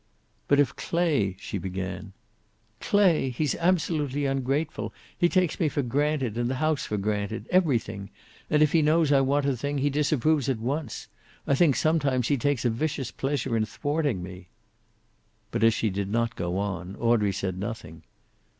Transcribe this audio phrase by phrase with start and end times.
[0.47, 2.13] "But if Clay" she began.
[2.79, 3.29] "Clay!
[3.29, 4.91] He's absolutely ungrateful.
[5.15, 7.47] He takes me for granted, and the house for granted.
[7.51, 8.09] Everything.
[8.49, 11.07] And if he knows I want a thing, he disapproves at once.
[11.45, 14.49] I think sometimes he takes a vicious pleasure in thwarting me."
[15.51, 18.01] But as she did not go on, Audrey said nothing.